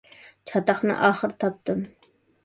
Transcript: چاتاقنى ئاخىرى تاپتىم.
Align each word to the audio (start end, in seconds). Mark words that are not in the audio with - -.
چاتاقنى 0.51 0.95
ئاخىرى 1.07 1.37
تاپتىم. 1.43 1.83